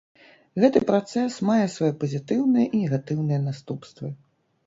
[0.61, 4.13] Гэты працэс мае свае пазітыўныя і негатыўныя наступствы.